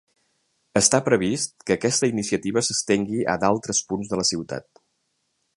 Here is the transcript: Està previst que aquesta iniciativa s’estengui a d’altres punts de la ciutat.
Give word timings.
Està 0.79 0.99
previst 1.09 1.53
que 1.67 1.77
aquesta 1.77 2.09
iniciativa 2.13 2.65
s’estengui 2.69 3.23
a 3.35 3.39
d’altres 3.45 3.87
punts 3.93 4.15
de 4.15 4.23
la 4.23 4.29
ciutat. 4.35 4.87